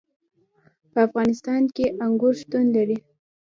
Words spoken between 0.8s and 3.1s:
په افغانستان کې انګور شتون لري.